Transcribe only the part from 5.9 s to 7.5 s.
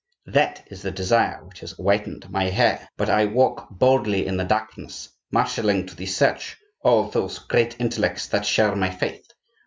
the search all those